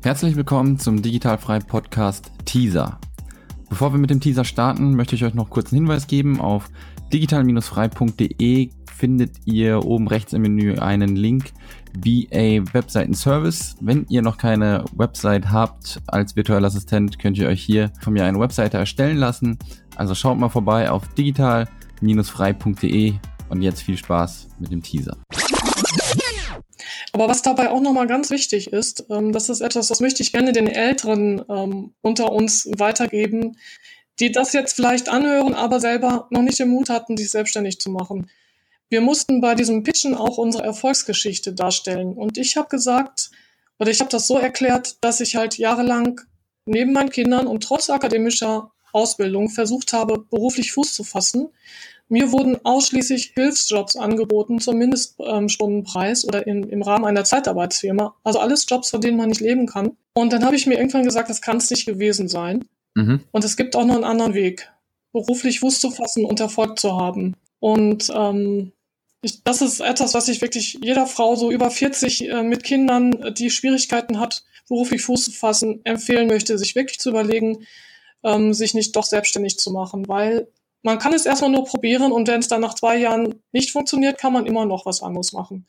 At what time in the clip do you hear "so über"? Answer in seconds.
71.36-71.70